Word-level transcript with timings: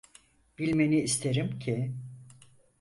Bilmeni 0.59 1.01
isterim 1.03 1.59
ki… 1.59 1.93